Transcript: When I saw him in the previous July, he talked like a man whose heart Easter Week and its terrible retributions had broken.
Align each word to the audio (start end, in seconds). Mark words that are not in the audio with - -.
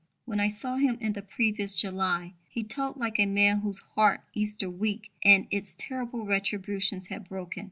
When 0.25 0.39
I 0.39 0.47
saw 0.47 0.77
him 0.77 0.97
in 0.99 1.13
the 1.13 1.21
previous 1.21 1.75
July, 1.75 2.33
he 2.49 2.63
talked 2.63 2.97
like 2.97 3.19
a 3.19 3.27
man 3.27 3.59
whose 3.59 3.77
heart 3.93 4.21
Easter 4.33 4.67
Week 4.67 5.11
and 5.23 5.45
its 5.51 5.75
terrible 5.77 6.25
retributions 6.25 7.05
had 7.09 7.29
broken. 7.29 7.59